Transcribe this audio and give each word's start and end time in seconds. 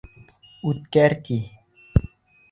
Үткәр, 0.69 1.15
ти. 1.27 1.37